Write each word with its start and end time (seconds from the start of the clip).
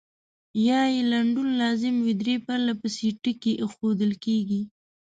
یا 0.67 0.81
یې 0.93 1.01
لنډون 1.11 1.47
لازم 1.61 1.95
وي 2.05 2.13
درې 2.21 2.35
پرلپسې 2.47 3.07
ټکي 3.23 3.53
اېښودل 3.61 4.11
کیږي. 4.23 4.61